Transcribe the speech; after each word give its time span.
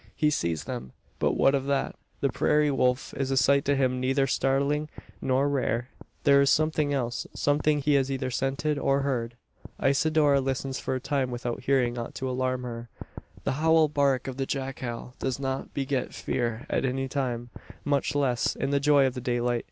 He 0.15 0.31
sees 0.31 0.63
them; 0.63 0.93
but 1.19 1.33
what 1.33 1.53
of 1.53 1.65
that? 1.67 1.95
The 2.21 2.29
prairie 2.31 2.71
wolf 2.71 3.13
is 3.13 3.29
a 3.29 3.37
sight 3.37 3.63
to 3.65 3.75
him 3.75 3.99
neither 3.99 4.25
startling, 4.25 4.89
nor 5.21 5.47
rare. 5.47 5.89
There 6.23 6.41
is 6.41 6.49
something 6.49 6.91
else 6.91 7.27
something 7.35 7.77
he 7.81 7.93
has 7.93 8.09
either 8.11 8.31
scented, 8.31 8.79
or 8.79 9.01
heard. 9.01 9.35
Isidora 9.79 10.41
listens: 10.41 10.79
for 10.79 10.95
a 10.95 10.99
time 10.99 11.29
without 11.29 11.65
hearing 11.65 11.99
aught 11.99 12.15
to 12.15 12.27
alarm 12.27 12.63
her. 12.63 12.89
The 13.43 13.51
howl 13.61 13.87
bark 13.89 14.27
of 14.27 14.37
the 14.37 14.47
jackal 14.47 15.13
does 15.19 15.39
not 15.39 15.71
beget 15.71 16.15
fear 16.15 16.65
at 16.67 16.83
any 16.83 17.07
time; 17.07 17.51
much 17.85 18.15
less 18.15 18.55
in 18.55 18.71
the 18.71 18.79
joy 18.79 19.05
of 19.05 19.13
the 19.13 19.21
daylight. 19.21 19.59